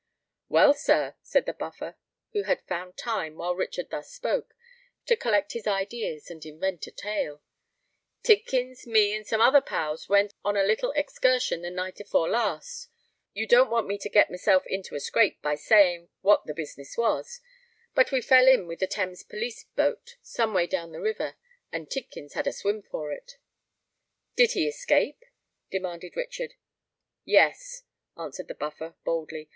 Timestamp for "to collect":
5.05-5.53